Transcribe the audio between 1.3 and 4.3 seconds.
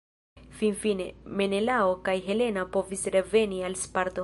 Menelao kaj Helena povis reveni al Sparto.